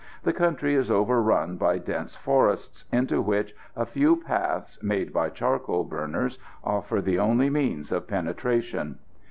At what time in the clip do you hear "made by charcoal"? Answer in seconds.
4.81-5.83